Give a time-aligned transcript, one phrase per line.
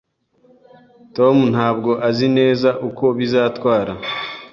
[1.15, 3.93] Tom ntabwo azi neza uko bizatwara